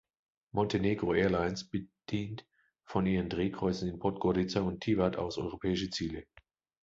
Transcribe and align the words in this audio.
Montenegro 0.55 1.13
Airlines 1.13 1.69
bedient 1.69 2.47
von 2.85 3.05
ihren 3.05 3.29
Drehkreuzen 3.29 3.87
in 3.87 3.99
Podgorica 3.99 4.61
und 4.61 4.79
Tivat 4.81 5.15
aus 5.17 5.37
europäische 5.37 5.91
Ziele. 5.91 6.25